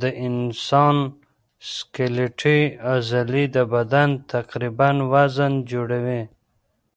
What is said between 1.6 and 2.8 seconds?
سکلیټي